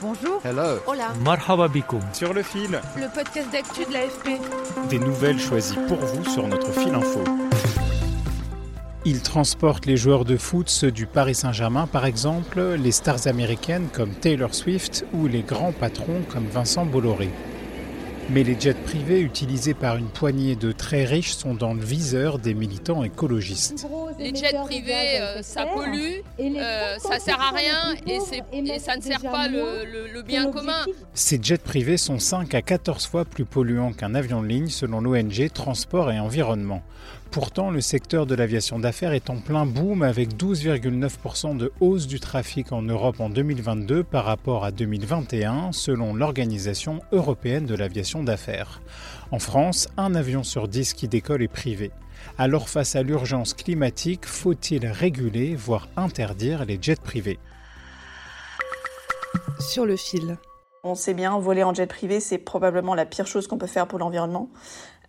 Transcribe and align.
Bonjour. 0.00 0.40
Hello. 0.44 0.78
Hola. 0.86 1.08
Marhaba 1.24 1.68
bikoum. 1.68 2.00
Sur 2.12 2.32
le 2.32 2.42
fil, 2.42 2.80
Le 2.96 3.12
podcast 3.12 3.50
d'actu 3.52 3.84
de 3.84 3.92
l'AFP. 3.92 4.40
des 4.88 4.98
nouvelles 4.98 5.40
choisies 5.40 5.78
pour 5.88 5.98
vous 5.98 6.24
sur 6.30 6.46
notre 6.46 6.70
fil 6.72 6.94
info. 6.94 7.24
Il 9.04 9.22
transporte 9.22 9.86
les 9.86 9.96
joueurs 9.96 10.24
de 10.24 10.36
foot, 10.36 10.68
ceux 10.68 10.90
du 10.90 11.06
Paris 11.06 11.34
Saint-Germain 11.34 11.86
par 11.86 12.04
exemple, 12.04 12.60
les 12.78 12.92
stars 12.92 13.26
américaines 13.26 13.88
comme 13.92 14.10
Taylor 14.10 14.54
Swift 14.54 15.04
ou 15.14 15.26
les 15.26 15.42
grands 15.42 15.72
patrons 15.72 16.22
comme 16.32 16.46
Vincent 16.46 16.84
Bolloré. 16.84 17.30
Mais 18.30 18.42
les 18.42 18.60
jets 18.60 18.74
privés 18.74 19.20
utilisés 19.20 19.72
par 19.72 19.96
une 19.96 20.08
poignée 20.08 20.54
de 20.54 20.70
très 20.70 21.04
riches 21.04 21.32
sont 21.32 21.54
dans 21.54 21.72
le 21.72 21.80
viseur 21.80 22.38
des 22.38 22.52
militants 22.52 23.02
écologistes. 23.02 23.86
Les 24.18 24.34
jets 24.34 24.52
privés, 24.66 25.20
euh, 25.20 25.42
ça 25.42 25.64
pollue, 25.64 26.20
euh, 26.38 26.96
ça 26.98 27.18
sert 27.18 27.40
à 27.40 27.56
rien 27.56 27.94
et, 28.06 28.18
ça 28.78 28.96
ne 28.96 29.02
sert 29.02 29.20
pas 29.22 29.48
le, 29.48 29.84
le- 29.90 30.12
le 30.12 30.22
bien 30.22 30.50
commun. 30.50 30.84
Ces 31.14 31.38
jets 31.42 31.56
privés 31.58 31.96
sont 31.96 32.18
5 32.18 32.54
à 32.54 32.60
14 32.60 33.06
fois 33.06 33.24
plus 33.24 33.46
polluants 33.46 33.92
qu'un 33.92 34.14
avion 34.14 34.42
de 34.42 34.46
ligne 34.48 34.68
selon 34.68 35.00
l'ONG 35.00 35.48
Transport 35.52 36.10
et 36.12 36.20
Environnement. 36.20 36.82
Pourtant, 37.30 37.70
le 37.70 37.82
secteur 37.82 38.24
de 38.24 38.34
l'aviation 38.34 38.78
d'affaires 38.78 39.12
est 39.12 39.28
en 39.28 39.36
plein 39.36 39.66
boom 39.66 40.02
avec 40.02 40.34
12,9% 40.34 41.56
de 41.58 41.70
hausse 41.80 42.06
du 42.06 42.20
trafic 42.20 42.72
en 42.72 42.80
Europe 42.80 43.20
en 43.20 43.28
2022 43.28 44.02
par 44.02 44.24
rapport 44.24 44.64
à 44.64 44.70
2021 44.70 45.72
selon 45.72 46.14
l'Organisation 46.14 47.00
européenne 47.12 47.66
de 47.66 47.74
l'aviation 47.74 48.22
d'affaires. 48.22 48.80
En 49.30 49.38
France, 49.38 49.88
un 49.98 50.14
avion 50.14 50.42
sur 50.42 50.68
10 50.68 50.94
qui 50.94 51.06
décolle 51.06 51.42
est 51.42 51.48
privé. 51.48 51.90
Alors 52.38 52.68
face 52.68 52.96
à 52.96 53.02
l'urgence 53.02 53.52
climatique, 53.52 54.24
faut-il 54.24 54.86
réguler, 54.86 55.54
voire 55.54 55.88
interdire 55.96 56.64
les 56.64 56.78
jets 56.80 56.96
privés? 56.96 57.38
Sur 59.60 59.84
le 59.84 59.96
fil. 59.96 60.38
On 60.84 60.94
sait 60.94 61.14
bien, 61.14 61.38
voler 61.38 61.64
en 61.64 61.74
jet 61.74 61.86
privé, 61.86 62.20
c'est 62.20 62.38
probablement 62.38 62.94
la 62.94 63.06
pire 63.06 63.26
chose 63.26 63.46
qu'on 63.46 63.58
peut 63.58 63.66
faire 63.66 63.88
pour 63.88 63.98
l'environnement. 63.98 64.48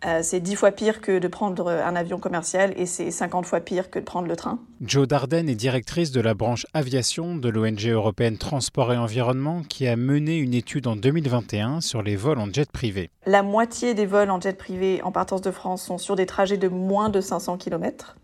Euh, 0.06 0.22
c'est 0.24 0.40
10 0.40 0.56
fois 0.56 0.72
pire 0.72 1.02
que 1.02 1.20
de 1.20 1.28
prendre 1.28 1.70
un 1.70 1.96
avion 1.96 2.20
commercial 2.20 2.74
et 2.78 2.86
c'est 2.86 3.12
50 3.12 3.46
fois 3.46 3.60
pire 3.60 3.90
que 3.90 4.00
de 4.00 4.06
prendre 4.06 4.30
le 4.30 4.36
train. 4.38 4.60
Jo 4.82 5.06
Darden 5.06 5.50
est 5.50 5.56
directrice 5.56 6.12
de 6.12 6.22
la 6.22 6.34
branche 6.34 6.66
aviation 6.74 7.36
de 7.36 7.50
l'ONG 7.50 7.86
européenne 7.86 8.38
Transport 8.38 8.94
et 8.94 8.98
Environnement 8.98 9.62
qui 9.68 9.88
a 9.88 9.98
mené 9.98 10.38
une 10.38 10.54
étude 10.54 10.88
en 10.88 10.96
2021 10.96 11.82
sur 11.82 12.02
les 12.02 12.16
vols 12.16 12.40
en 12.40 12.52
jet 12.52 12.72
privé. 12.72 13.10
La 13.26 13.44
moitié 13.44 13.94
des 13.94 14.06
vols 14.06 14.30
en 14.30 14.40
jet 14.40 14.58
privé 14.58 15.02
en 15.04 15.12
partance 15.12 15.42
de 15.42 15.52
France 15.52 15.84
sont 15.84 15.98
sur 15.98 16.16
des 16.16 16.26
trajets 16.26 16.58
de 16.58 16.70
moins 16.70 17.10
de 17.10 17.20
500 17.20 17.58
km. 17.58 18.16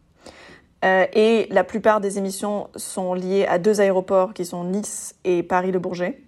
Euh, 0.85 1.07
et 1.13 1.47
la 1.51 1.65
plupart 1.65 1.99
des 1.99 2.17
émissions 2.17 2.69
sont 2.77 3.13
liées 3.13 3.45
à 3.47 3.59
deux 3.59 3.81
aéroports 3.81 4.33
qui 4.33 4.45
sont 4.45 4.63
Nice 4.63 5.15
et 5.25 5.43
Paris-Le 5.43 5.79
Bourget. 5.79 6.21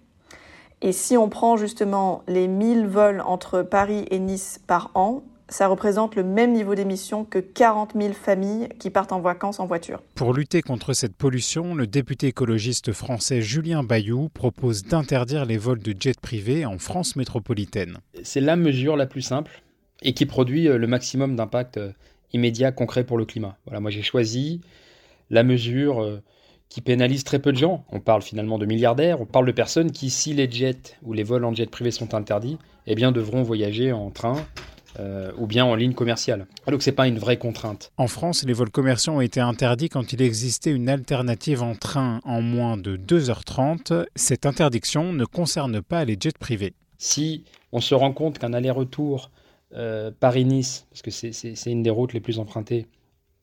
Et 0.80 0.92
si 0.92 1.16
on 1.16 1.28
prend 1.28 1.56
justement 1.56 2.22
les 2.28 2.46
1000 2.46 2.86
vols 2.86 3.20
entre 3.20 3.62
Paris 3.62 4.04
et 4.10 4.18
Nice 4.18 4.60
par 4.66 4.90
an, 4.94 5.24
ça 5.48 5.66
représente 5.66 6.14
le 6.14 6.22
même 6.22 6.52
niveau 6.52 6.74
d'émissions 6.74 7.24
que 7.24 7.38
40 7.38 7.94
000 7.98 8.12
familles 8.12 8.68
qui 8.78 8.90
partent 8.90 9.12
en 9.12 9.20
vacances 9.20 9.60
en 9.60 9.66
voiture. 9.66 10.02
Pour 10.14 10.34
lutter 10.34 10.62
contre 10.62 10.92
cette 10.92 11.16
pollution, 11.16 11.74
le 11.74 11.86
député 11.86 12.28
écologiste 12.28 12.92
français 12.92 13.40
Julien 13.40 13.82
Bayou 13.82 14.28
propose 14.28 14.84
d'interdire 14.84 15.46
les 15.46 15.56
vols 15.56 15.82
de 15.82 15.94
jets 15.98 16.20
privés 16.20 16.66
en 16.66 16.78
France 16.78 17.16
métropolitaine. 17.16 17.98
C'est 18.22 18.40
la 18.40 18.56
mesure 18.56 18.96
la 18.96 19.06
plus 19.06 19.22
simple 19.22 19.62
et 20.02 20.12
qui 20.12 20.26
produit 20.26 20.68
euh, 20.68 20.78
le 20.78 20.86
maximum 20.86 21.34
d'impact 21.34 21.78
euh, 21.78 21.92
immédiat, 22.32 22.70
concret 22.70 23.04
pour 23.04 23.18
le 23.18 23.24
climat. 23.24 23.56
Voilà, 23.64 23.80
moi 23.80 23.90
j'ai 23.90 24.02
choisi 24.02 24.60
la 25.30 25.42
mesure 25.42 26.02
euh, 26.02 26.22
qui 26.68 26.80
pénalise 26.80 27.24
très 27.24 27.38
peu 27.38 27.52
de 27.52 27.56
gens. 27.56 27.84
On 27.90 28.00
parle 28.00 28.22
finalement 28.22 28.58
de 28.58 28.66
milliardaires, 28.66 29.20
on 29.20 29.26
parle 29.26 29.46
de 29.46 29.52
personnes 29.52 29.90
qui, 29.90 30.10
si 30.10 30.34
les 30.34 30.50
jets 30.50 30.96
ou 31.02 31.12
les 31.12 31.22
vols 31.22 31.44
en 31.44 31.54
jet 31.54 31.70
privé 31.70 31.90
sont 31.90 32.14
interdits, 32.14 32.58
eh 32.86 32.94
bien 32.94 33.12
devront 33.12 33.42
voyager 33.42 33.92
en 33.92 34.10
train 34.10 34.36
euh, 34.98 35.30
ou 35.38 35.46
bien 35.46 35.64
en 35.64 35.74
ligne 35.74 35.92
commerciale. 35.92 36.46
Ah, 36.66 36.70
Donc 36.70 36.82
c'est 36.82 36.92
pas 36.92 37.06
une 37.06 37.18
vraie 37.18 37.36
contrainte. 37.36 37.92
En 37.96 38.08
France, 38.08 38.44
les 38.44 38.52
vols 38.52 38.70
commerciaux 38.70 39.12
ont 39.14 39.20
été 39.20 39.40
interdits 39.40 39.88
quand 39.88 40.12
il 40.12 40.22
existait 40.22 40.72
une 40.72 40.88
alternative 40.88 41.62
en 41.62 41.74
train 41.74 42.20
en 42.24 42.40
moins 42.40 42.76
de 42.76 42.96
2h30. 42.96 44.06
Cette 44.16 44.46
interdiction 44.46 45.12
ne 45.12 45.24
concerne 45.24 45.82
pas 45.82 46.04
les 46.04 46.16
jets 46.18 46.32
privés. 46.38 46.74
Si 46.98 47.44
on 47.70 47.80
se 47.80 47.94
rend 47.94 48.12
compte 48.12 48.38
qu'un 48.38 48.52
aller-retour 48.52 49.30
euh, 49.74 50.10
Paris-Nice, 50.18 50.86
parce 50.90 51.02
que 51.02 51.10
c'est 51.10 51.70
une 51.70 51.82
des 51.82 51.90
routes 51.90 52.12
les 52.12 52.20
plus 52.20 52.38
empruntées, 52.38 52.86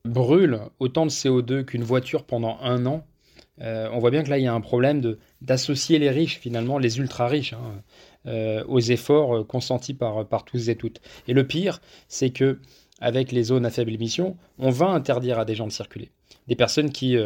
brûle 0.04 0.60
autant 0.80 1.06
de 1.06 1.12
CO2 1.12 1.64
qu'une 1.64 1.84
voiture 1.84 2.24
pendant 2.24 2.58
un 2.62 2.86
an, 2.86 3.06
euh, 3.62 3.90
on 3.92 4.00
voit 4.00 4.12
bien 4.12 4.24
que 4.24 4.30
là, 4.30 4.38
il 4.38 4.44
y 4.44 4.48
a 4.48 4.54
un 4.54 4.62
problème 4.62 5.18
d'associer 5.42 6.00
les 6.00 6.10
riches, 6.10 6.40
finalement, 6.40 6.78
les 6.78 6.98
ultra-riches, 7.00 7.54
hein, 7.54 7.82
euh, 8.28 8.64
aux 8.68 8.80
efforts 8.80 9.38
euh, 9.38 9.44
consentis 9.44 9.94
par, 9.94 10.28
par 10.28 10.44
tous 10.44 10.70
et 10.70 10.76
toutes. 10.76 11.02
Et 11.28 11.34
le 11.34 11.46
pire, 11.48 11.82
c'est 12.08 12.32
que 12.32 12.60
avec 13.02 13.32
les 13.32 13.44
zones 13.44 13.66
à 13.66 13.70
faible 13.70 13.94
émission, 13.94 14.38
on 14.58 14.70
va 14.70 14.88
interdire 14.88 15.40
à 15.40 15.46
des 15.46 15.56
gens 15.56 15.68
de 15.68 15.72
circuler. 15.72 16.12
Des 16.48 16.56
personnes 16.56 16.92
qui 16.92 17.18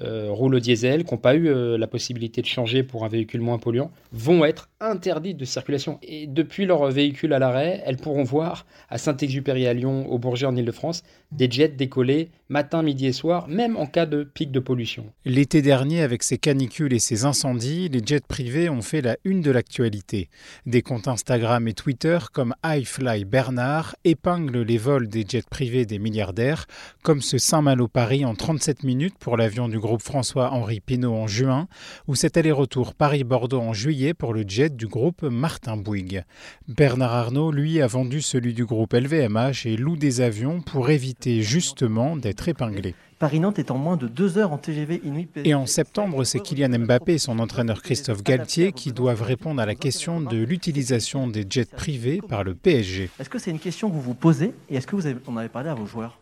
roulent 0.00 0.54
au 0.56 0.60
diesel, 0.60 1.04
qui 1.04 1.12
n'ont 1.12 1.18
pas 1.18 1.34
eu 1.34 1.48
euh, 1.48 1.78
la 1.78 1.86
possibilité 1.86 2.40
de 2.40 2.46
changer 2.46 2.82
pour 2.82 3.04
un 3.04 3.08
véhicule 3.08 3.40
moins 3.40 3.58
polluant, 3.58 3.90
vont 4.12 4.44
être 4.44 4.68
interdites 4.80 5.36
de 5.36 5.44
circulation. 5.44 5.98
Et 6.02 6.26
depuis 6.26 6.66
leur 6.66 6.88
véhicule 6.90 7.32
à 7.32 7.38
l'arrêt, 7.38 7.82
elles 7.84 7.96
pourront 7.96 8.24
voir 8.24 8.66
à 8.88 8.98
Saint-Exupéry 8.98 9.66
à 9.66 9.72
Lyon, 9.72 10.10
au 10.10 10.18
Bourget 10.18 10.46
en 10.46 10.56
Ile-de-France, 10.56 11.02
des 11.32 11.50
jets 11.50 11.68
décoller 11.68 12.30
matin, 12.48 12.82
midi 12.82 13.06
et 13.06 13.12
soir, 13.12 13.46
même 13.48 13.76
en 13.76 13.86
cas 13.86 14.06
de 14.06 14.24
pic 14.24 14.50
de 14.50 14.60
pollution. 14.60 15.04
L'été 15.24 15.60
dernier, 15.60 16.00
avec 16.00 16.22
ces 16.22 16.38
canicules 16.38 16.94
et 16.94 16.98
ces 16.98 17.24
incendies, 17.24 17.88
les 17.88 18.00
jets 18.04 18.20
privés 18.26 18.70
ont 18.70 18.80
fait 18.80 19.02
la 19.02 19.16
une 19.24 19.42
de 19.42 19.50
l'actualité. 19.50 20.30
Des 20.64 20.80
comptes 20.80 21.08
Instagram 21.08 21.68
et 21.68 21.74
Twitter 21.74 22.18
comme 22.32 22.54
iFly 22.64 23.24
Bernard 23.24 23.96
épinglent 24.04 24.62
les 24.62 24.78
vols 24.78 25.08
des 25.08 25.26
jets 25.28 25.42
privés 25.50 25.84
des 25.84 25.98
milliardaires, 25.98 26.66
comme 27.02 27.20
ce 27.20 27.36
Saint-Malo-Paris 27.36 28.24
en 28.24 28.34
37 28.34 28.82
minutes 28.82 29.18
pour 29.18 29.36
l'avion 29.36 29.68
du 29.68 29.78
groupe 29.78 29.87
François-Henri 29.96 30.80
Pinault 30.80 31.14
en 31.14 31.26
juin, 31.26 31.68
ou 32.06 32.14
cet 32.14 32.36
aller-retour 32.36 32.92
Paris-Bordeaux 32.92 33.60
en 33.60 33.72
juillet 33.72 34.12
pour 34.12 34.34
le 34.34 34.44
jet 34.46 34.76
du 34.76 34.86
groupe 34.86 35.22
Martin 35.22 35.78
Bouygues. 35.78 36.24
Bernard 36.68 37.14
Arnault, 37.14 37.52
lui, 37.52 37.80
a 37.80 37.86
vendu 37.86 38.20
celui 38.20 38.52
du 38.52 38.66
groupe 38.66 38.92
LVMH 38.92 39.64
et 39.64 39.76
loue 39.78 39.96
des 39.96 40.20
avions 40.20 40.60
pour 40.60 40.90
éviter 40.90 41.40
justement 41.40 42.16
d'être 42.16 42.48
épinglé. 42.48 42.94
Paris-Nantes 43.18 43.58
est 43.58 43.72
en 43.72 43.78
moins 43.78 43.96
de 43.96 44.06
deux 44.06 44.38
heures 44.38 44.52
en 44.52 44.58
TGV 44.58 45.00
Inuit. 45.04 45.28
Et 45.44 45.54
en 45.54 45.66
septembre, 45.66 46.22
c'est 46.22 46.38
Kylian 46.38 46.78
Mbappé 46.78 47.14
et 47.14 47.18
son 47.18 47.40
entraîneur 47.40 47.82
Christophe 47.82 48.22
Galtier 48.22 48.72
qui 48.72 48.92
doivent 48.92 49.22
répondre 49.22 49.60
à 49.60 49.66
la 49.66 49.74
question 49.74 50.20
de 50.20 50.36
l'utilisation 50.36 51.26
des 51.26 51.44
jets 51.48 51.64
privés 51.64 52.20
par 52.28 52.44
le 52.44 52.54
PSG. 52.54 53.10
Est-ce 53.18 53.28
que 53.28 53.40
c'est 53.40 53.50
une 53.50 53.58
question 53.58 53.88
que 53.88 53.94
vous 53.94 54.00
vous 54.00 54.14
posez 54.14 54.54
et 54.70 54.76
est-ce 54.76 54.86
que 54.86 54.94
vous 54.94 55.02
en 55.26 55.36
avez 55.36 55.48
parlé 55.48 55.68
à 55.68 55.74
vos 55.74 55.86
joueurs? 55.86 56.20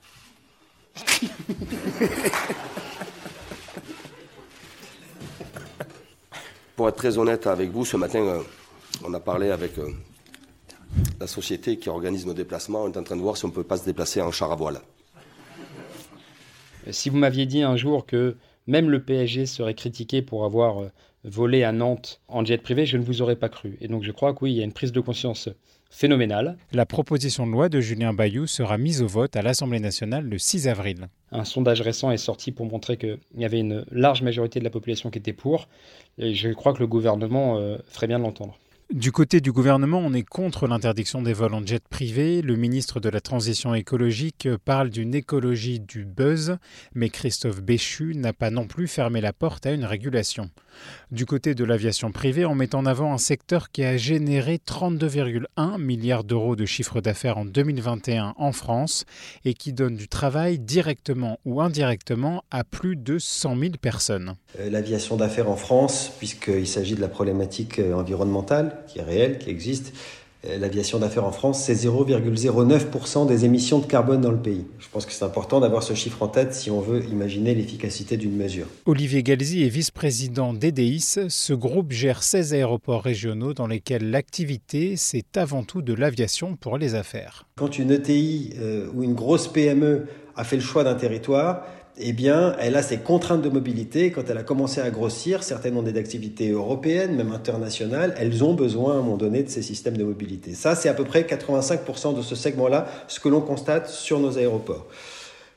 Pour 6.77 6.91
être 6.91 6.97
très 6.97 7.17
honnête 7.17 7.47
avec 7.47 7.71
vous, 7.71 7.87
ce 7.87 7.97
matin, 7.97 8.21
euh, 8.21 8.43
on 9.03 9.15
a 9.15 9.21
parlé 9.21 9.51
avec 9.51 9.79
euh, 9.79 9.89
la 11.19 11.27
société 11.27 11.79
qui 11.79 11.89
organise 11.89 12.27
nos 12.27 12.35
déplacements. 12.35 12.85
On 12.85 12.93
est 12.93 12.99
en 12.99 13.03
train 13.03 13.17
de 13.17 13.23
voir 13.23 13.39
si 13.39 13.47
on 13.47 13.49
ne 13.49 13.55
peut 13.55 13.65
pas 13.65 13.79
se 13.79 13.87
déplacer 13.87 14.21
en 14.21 14.31
char 14.31 14.53
à 14.53 14.57
voile. 14.57 14.81
Si 16.91 17.09
vous 17.09 17.17
m'aviez 17.17 17.47
dit 17.47 17.63
un 17.63 17.77
jour 17.77 18.05
que 18.05 18.37
même 18.67 18.91
le 18.91 19.03
PSG 19.03 19.47
serait 19.47 19.75
critiqué 19.75 20.21
pour 20.21 20.45
avoir 20.45 20.91
volé 21.27 21.65
à 21.65 21.73
Nantes 21.73 22.21
en 22.29 22.45
jet 22.45 22.59
privé, 22.59 22.87
je 22.87 22.97
ne 22.97 23.03
vous 23.03 23.21
aurais 23.21 23.37
pas 23.37 23.49
cru. 23.49 23.77
Et 23.81 23.89
donc 23.89 24.05
je 24.05 24.13
crois 24.13 24.33
que 24.33 24.39
oui, 24.45 24.53
il 24.53 24.57
y 24.57 24.61
a 24.61 24.65
une 24.65 24.73
prise 24.73 24.93
de 24.93 25.01
conscience 25.01 25.49
phénoménale. 25.91 26.57
La 26.73 26.87
proposition 26.87 27.47
de 27.47 27.53
loi 27.53 27.69
de 27.69 27.81
Julien 27.81 28.13
Bayou 28.13 28.47
sera 28.47 28.79
mise 28.79 29.03
au 29.03 29.07
vote 29.07 29.37
à 29.37 29.43
l'Assemblée 29.43 29.81
nationale 29.81 30.25
le 30.25 30.39
6 30.39 30.69
avril. 30.69 31.09
Un 31.33 31.45
sondage 31.45 31.81
récent 31.81 32.11
est 32.11 32.17
sorti 32.17 32.53
pour 32.53 32.67
montrer 32.67 32.97
qu'il 32.97 33.19
y 33.37 33.45
avait 33.45 33.61
une 33.61 33.85
large 33.91 34.23
majorité 34.23 34.59
de 34.59 34.65
la 34.65 34.71
population 34.71 35.11
qui 35.11 35.19
était 35.19 35.33
pour. 35.33 35.69
Et 36.19 36.35
je 36.35 36.51
crois 36.51 36.73
que 36.73 36.81
le 36.81 36.87
gouvernement 36.87 37.59
euh, 37.59 37.79
ferait 37.89 38.07
bien 38.07 38.19
de 38.19 38.25
l'entendre. 38.25 38.59
Du 38.95 39.11
côté 39.11 39.41
du 39.41 39.51
gouvernement, 39.51 39.99
on 39.99 40.13
est 40.13 40.23
contre 40.23 40.69
l'interdiction 40.69 41.21
des 41.21 41.33
vols 41.33 41.55
en 41.55 41.67
jet 41.67 41.83
privé. 41.89 42.41
Le 42.41 42.55
ministre 42.55 43.01
de 43.01 43.09
la 43.09 43.21
Transition 43.21 43.75
écologique 43.75 44.49
parle 44.65 44.91
d'une 44.91 45.13
écologie 45.13 45.81
du 45.81 46.05
buzz, 46.05 46.59
mais 46.95 47.09
Christophe 47.09 47.63
Béchu 47.63 48.15
n'a 48.15 48.33
pas 48.33 48.51
non 48.51 48.69
plus 48.69 48.87
fermé 48.87 49.21
la 49.21 49.33
porte 49.33 49.67
à 49.67 49.73
une 49.73 49.85
régulation. 49.85 50.51
Du 51.11 51.27
côté 51.27 51.57
de 51.57 51.65
l'aviation 51.65 52.13
privée, 52.13 52.47
on 52.47 52.55
met 52.55 52.77
en 52.77 52.87
avant 52.87 53.13
un 53.13 53.19
secteur 53.19 53.71
qui 53.73 53.83
a 53.83 53.97
généré 53.97 54.61
32,1 54.65 55.79
milliards 55.81 56.23
d'euros 56.23 56.55
de 56.55 56.65
chiffre 56.65 57.01
d'affaires 57.01 57.39
en 57.39 57.45
2021 57.45 58.35
en 58.37 58.53
France 58.53 59.05
et 59.45 59.55
qui 59.55 59.73
donne 59.73 59.97
du 59.97 60.07
travail 60.07 60.61
directement 60.61 61.41
ou 61.45 61.61
indirectement 61.61 62.45
à 62.53 62.63
plus 62.63 62.95
de 62.95 63.19
100 63.19 63.59
000 63.59 63.73
personnes. 63.81 64.37
Euh, 64.61 64.71
l'aviation 64.71 65.17
d'affaires 65.17 65.51
en 65.51 65.57
France, 65.57 66.13
puisqu'il 66.19 66.69
s'agit 66.69 66.95
de 66.95 67.01
la 67.01 67.09
problématique 67.09 67.79
euh, 67.81 67.95
environnementale, 67.95 68.76
qui 68.87 68.99
est 68.99 69.03
réelle, 69.03 69.39
qui 69.39 69.51
existe. 69.51 69.93
Euh, 70.45 70.59
l'aviation 70.59 70.99
d'affaires 70.99 71.25
en 71.25 71.33
France, 71.33 71.63
c'est 71.63 71.75
0,09% 71.75 73.27
des 73.27 73.45
émissions 73.45 73.79
de 73.79 73.87
carbone 73.87 74.21
dans 74.21 74.31
le 74.31 74.39
pays. 74.39 74.67
Je 74.79 74.87
pense 74.93 75.07
que 75.07 75.13
c'est 75.13 75.25
important 75.25 75.61
d'avoir 75.61 75.83
ce 75.83 75.95
chiffre 75.95 76.23
en 76.23 76.29
tête 76.29 76.55
si 76.55 76.71
on 76.71 76.81
veut 76.81 77.05
imaginer 77.05 77.55
l'efficacité 77.55 78.17
d'une 78.17 78.37
mesure. 78.37 78.67
Olivier 78.85 79.23
Galzi 79.23 79.65
est 79.65 79.69
vice-président 79.69 80.53
d'EDIS. 80.53 81.19
Ce 81.29 81.53
groupe 81.53 81.93
gère 81.93 82.23
16 82.23 82.55
aéroports 82.55 83.03
régionaux 83.03 83.55
dans 83.55 83.67
lesquels 83.67 84.11
l'activité, 84.11 84.95
c'est 84.97 85.37
avant 85.37 85.63
tout 85.63 85.83
de 85.83 85.95
l'aviation 85.95 86.57
pour 86.57 86.79
les 86.79 86.95
affaires. 86.95 87.47
Quand 87.57 87.79
une 87.79 87.91
ETI 87.91 88.55
euh, 88.59 88.89
ou 88.95 89.03
une 89.03 89.15
grosse 89.15 89.49
PME 89.49 90.07
a 90.37 90.45
fait 90.45 90.57
le 90.57 90.63
choix 90.63 90.85
d'un 90.85 90.95
territoire, 90.95 91.65
eh 91.99 92.13
bien, 92.13 92.55
elle 92.59 92.77
a 92.77 92.83
ses 92.83 92.99
contraintes 92.99 93.43
de 93.43 93.49
mobilité. 93.49 94.11
Quand 94.11 94.29
elle 94.29 94.37
a 94.37 94.43
commencé 94.43 94.81
à 94.81 94.91
grossir, 94.91 95.43
certaines 95.43 95.77
ont 95.77 95.83
des 95.83 95.99
activités 95.99 96.51
européennes, 96.51 97.17
même 97.17 97.33
internationales, 97.33 98.15
elles 98.19 98.45
ont 98.45 98.55
besoin 98.55 98.95
à 98.95 98.97
un 98.97 99.03
moment 99.03 99.17
donné 99.17 99.43
de 99.43 99.49
ces 99.49 99.63
systèmes 99.63 99.97
de 99.97 100.05
mobilité. 100.05 100.53
Ça, 100.53 100.75
c'est 100.75 100.89
à 100.89 100.95
peu 100.95 101.05
près 101.05 101.23
85% 101.23 102.17
de 102.17 102.23
ce 102.23 102.35
segment-là, 102.35 102.87
ce 103.09 103.19
que 103.19 103.29
l'on 103.29 103.41
constate 103.41 103.89
sur 103.89 104.21
nos 104.21 104.37
aéroports. 104.37 104.87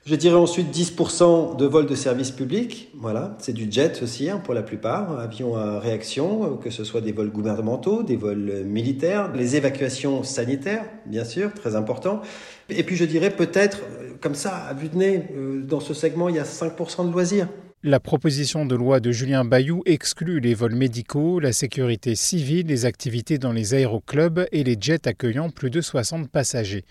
Je 0.05 0.15
dirais 0.15 0.37
ensuite 0.37 0.75
10% 0.75 1.57
de 1.57 1.65
vols 1.65 1.85
de 1.85 1.93
service 1.93 2.31
public. 2.31 2.89
Voilà, 2.95 3.35
c'est 3.39 3.51
du 3.51 3.69
jet 3.69 4.01
aussi 4.01 4.29
hein, 4.29 4.41
pour 4.43 4.53
la 4.53 4.63
plupart, 4.63 5.19
avions 5.19 5.57
à 5.57 5.79
réaction, 5.79 6.57
que 6.57 6.69
ce 6.69 6.85
soit 6.85 7.01
des 7.01 7.11
vols 7.11 7.29
gouvernementaux, 7.29 8.01
des 8.01 8.15
vols 8.15 8.63
militaires, 8.65 9.31
les 9.35 9.57
évacuations 9.57 10.23
sanitaires, 10.23 10.85
bien 11.05 11.25
sûr, 11.25 11.53
très 11.53 11.75
important. 11.75 12.21
Et 12.69 12.83
puis 12.83 12.95
je 12.95 13.05
dirais 13.05 13.29
peut-être, 13.29 13.79
euh, 13.98 13.98
comme 14.21 14.35
ça, 14.35 14.55
à 14.55 14.73
vue 14.73 14.89
de 14.89 14.97
nez, 14.97 15.25
euh, 15.35 15.61
dans 15.61 15.79
ce 15.79 15.93
segment, 15.93 16.29
il 16.29 16.35
y 16.35 16.39
a 16.39 16.43
5% 16.43 17.07
de 17.07 17.11
loisirs. 17.11 17.47
La 17.81 18.01
proposition 18.01 18.65
de 18.65 18.75
loi 18.75 18.99
de 18.99 19.11
Julien 19.11 19.45
Bayou 19.45 19.83
exclut 19.85 20.41
les 20.41 20.53
vols 20.53 20.75
médicaux, 20.75 21.39
la 21.39 21.53
sécurité 21.53 22.13
civile, 22.13 22.67
les 22.67 22.83
activités 22.83 23.37
dans 23.37 23.53
les 23.53 23.73
aéroclubs 23.73 24.45
et 24.51 24.65
les 24.65 24.75
jets 24.77 25.07
accueillant 25.07 25.49
plus 25.49 25.69
de 25.69 25.79
60 25.79 26.29
passagers. 26.29 26.83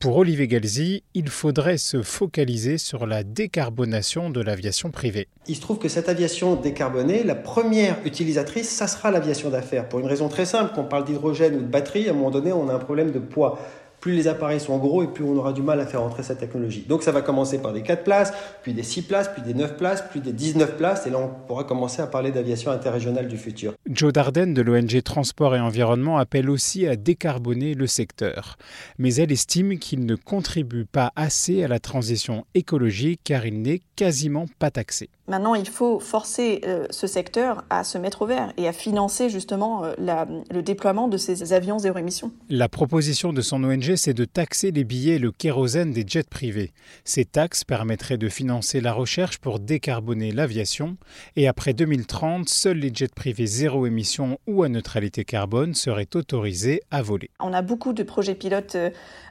Pour 0.00 0.16
Olivier 0.16 0.48
Galzi, 0.48 1.04
il 1.14 1.28
faudrait 1.28 1.78
se 1.78 2.02
focaliser 2.02 2.78
sur 2.78 3.06
la 3.06 3.22
décarbonation 3.22 4.28
de 4.28 4.40
l'aviation 4.42 4.90
privée. 4.90 5.28
Il 5.46 5.54
se 5.54 5.60
trouve 5.60 5.78
que 5.78 5.88
cette 5.88 6.08
aviation 6.08 6.56
décarbonée, 6.56 7.22
la 7.22 7.36
première 7.36 7.96
utilisatrice, 8.04 8.68
ça 8.68 8.88
sera 8.88 9.12
l'aviation 9.12 9.50
d'affaires. 9.50 9.88
Pour 9.88 10.00
une 10.00 10.06
raison 10.06 10.28
très 10.28 10.46
simple, 10.46 10.72
quand 10.74 10.82
on 10.82 10.88
parle 10.88 11.04
d'hydrogène 11.04 11.54
ou 11.54 11.60
de 11.60 11.66
batterie, 11.66 12.08
à 12.08 12.10
un 12.10 12.14
moment 12.14 12.32
donné, 12.32 12.52
on 12.52 12.68
a 12.68 12.74
un 12.74 12.78
problème 12.80 13.12
de 13.12 13.20
poids 13.20 13.58
plus 14.04 14.12
les 14.12 14.28
appareils 14.28 14.60
sont 14.60 14.76
gros 14.76 15.02
et 15.02 15.06
plus 15.06 15.24
on 15.24 15.34
aura 15.34 15.54
du 15.54 15.62
mal 15.62 15.80
à 15.80 15.86
faire 15.86 16.02
entrer 16.02 16.22
cette 16.22 16.36
technologie. 16.36 16.84
Donc 16.86 17.02
ça 17.02 17.10
va 17.10 17.22
commencer 17.22 17.56
par 17.62 17.72
des 17.72 17.80
4 17.80 18.04
places, 18.04 18.34
puis 18.62 18.74
des 18.74 18.82
6 18.82 19.00
places, 19.04 19.30
puis 19.32 19.40
des 19.40 19.54
9 19.54 19.78
places, 19.78 20.04
puis 20.10 20.20
des 20.20 20.34
19 20.34 20.76
places, 20.76 21.06
et 21.06 21.10
là 21.10 21.16
on 21.20 21.30
pourra 21.46 21.64
commencer 21.64 22.02
à 22.02 22.06
parler 22.06 22.30
d'aviation 22.30 22.70
interrégionale 22.70 23.28
du 23.28 23.38
futur. 23.38 23.72
Joe 23.88 24.12
Darden 24.12 24.52
de 24.52 24.60
l'ONG 24.60 25.02
Transport 25.02 25.56
et 25.56 25.60
Environnement 25.60 26.18
appelle 26.18 26.50
aussi 26.50 26.86
à 26.86 26.96
décarboner 26.96 27.72
le 27.72 27.86
secteur. 27.86 28.58
Mais 28.98 29.14
elle 29.14 29.32
estime 29.32 29.78
qu'il 29.78 30.04
ne 30.04 30.16
contribue 30.16 30.84
pas 30.84 31.10
assez 31.16 31.64
à 31.64 31.68
la 31.68 31.78
transition 31.78 32.44
écologique 32.54 33.22
car 33.24 33.46
il 33.46 33.62
n'est 33.62 33.80
quasiment 33.96 34.44
pas 34.58 34.70
taxé. 34.70 35.08
Maintenant, 35.26 35.54
il 35.54 35.66
faut 35.66 36.00
forcer 36.00 36.60
euh, 36.66 36.86
ce 36.90 37.06
secteur 37.06 37.64
à 37.70 37.82
se 37.82 37.96
mettre 37.96 38.22
au 38.22 38.26
vert 38.26 38.52
et 38.58 38.68
à 38.68 38.74
financer 38.74 39.30
justement 39.30 39.82
euh, 39.84 39.94
le 40.50 40.62
déploiement 40.62 41.08
de 41.08 41.16
ces 41.16 41.54
avions 41.54 41.78
zéro 41.78 41.98
émission. 41.98 42.30
La 42.50 42.68
proposition 42.68 43.32
de 43.32 43.40
son 43.40 43.64
ONG, 43.64 43.96
c'est 43.96 44.12
de 44.12 44.26
taxer 44.26 44.70
les 44.70 44.84
billets 44.84 45.14
et 45.14 45.18
le 45.18 45.32
kérosène 45.32 45.92
des 45.92 46.04
jets 46.06 46.28
privés. 46.28 46.72
Ces 47.04 47.24
taxes 47.24 47.64
permettraient 47.64 48.18
de 48.18 48.28
financer 48.28 48.82
la 48.82 48.92
recherche 48.92 49.38
pour 49.38 49.60
décarboner 49.60 50.30
l'aviation 50.30 50.98
et 51.36 51.48
après 51.48 51.72
2030, 51.72 52.46
seuls 52.50 52.76
les 52.76 52.92
jets 52.92 53.08
privés 53.08 53.46
zéro 53.46 53.86
émission 53.86 54.38
ou 54.46 54.62
à 54.62 54.68
neutralité 54.68 55.24
carbone 55.24 55.72
seraient 55.72 56.14
autorisés 56.14 56.82
à 56.90 57.00
voler. 57.00 57.30
On 57.40 57.54
a 57.54 57.62
beaucoup 57.62 57.94
de 57.94 58.02
projets 58.02 58.34
pilotes 58.34 58.76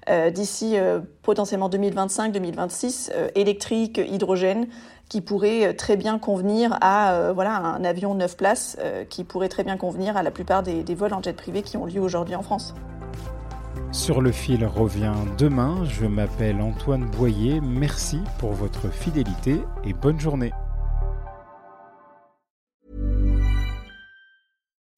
euh, 0.09 0.31
d'ici 0.31 0.75
potentiellement 1.21 1.69
2025-2026, 1.69 3.11
électriques, 3.35 4.01
hydrogène 4.03 4.67
qui 5.13 5.21
pourrait 5.21 5.67
euh, 5.67 5.73
très 5.73 5.95
bien 5.95 6.17
convenir 6.17 6.75
à 6.81 7.13
euh, 7.13 7.33
voilà, 7.33 7.55
un 7.55 7.83
avion 7.83 8.15
9 8.15 8.35
places, 8.35 8.77
euh, 8.79 9.05
qui 9.05 9.23
pourrait 9.23 9.47
très 9.47 9.63
bien 9.63 9.77
convenir 9.77 10.17
à 10.17 10.23
la 10.23 10.31
plupart 10.31 10.63
des, 10.63 10.81
des 10.81 10.95
vols 10.95 11.13
en 11.13 11.21
jet 11.21 11.33
privé 11.33 11.61
qui 11.61 11.77
ont 11.77 11.85
lieu 11.85 12.01
aujourd'hui 12.01 12.33
en 12.33 12.41
France. 12.41 12.73
Sur 13.91 14.21
le 14.21 14.31
fil 14.31 14.65
revient 14.65 15.13
demain. 15.37 15.85
Je 15.85 16.07
m'appelle 16.07 16.59
Antoine 16.61 17.05
Boyer. 17.05 17.61
Merci 17.61 18.21
pour 18.39 18.53
votre 18.53 18.89
fidélité 18.91 19.61
et 19.83 19.93
bonne 19.93 20.19
journée. 20.19 20.51